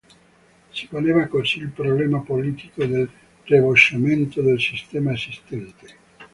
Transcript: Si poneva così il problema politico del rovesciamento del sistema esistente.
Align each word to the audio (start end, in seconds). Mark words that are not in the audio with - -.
Si 0.73 0.87
poneva 0.87 1.27
così 1.27 1.59
il 1.59 1.69
problema 1.69 2.21
politico 2.21 2.83
del 2.83 3.07
rovesciamento 3.43 4.41
del 4.41 4.59
sistema 4.59 5.11
esistente. 5.13 5.95